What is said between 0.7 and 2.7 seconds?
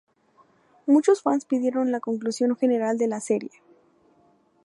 Muchos fans pidieron la conclusión